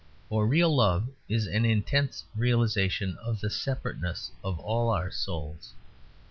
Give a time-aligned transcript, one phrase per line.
[0.29, 5.73] For real love is an intense realisation of the "separateness" of all our souls.